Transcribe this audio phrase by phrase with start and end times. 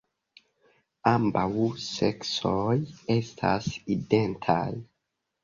[1.11, 1.51] Ambaŭ
[1.83, 2.73] seksoj
[3.17, 4.61] estas identaj.